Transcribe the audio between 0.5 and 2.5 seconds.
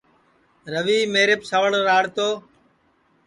روی میریپ سوڑ راݪ تو